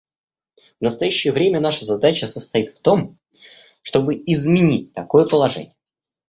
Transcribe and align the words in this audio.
В 0.79 0.83
настоящее 0.83 1.31
время 1.31 1.59
наша 1.59 1.85
задача 1.85 2.25
состоит 2.25 2.69
в 2.69 2.79
том, 2.81 3.19
чтобы 3.83 4.15
изменить 4.25 4.93
такое 4.93 5.27
положение. 5.27 5.75